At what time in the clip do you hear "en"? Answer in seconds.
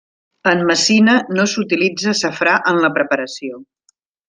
0.51-0.61, 2.73-2.83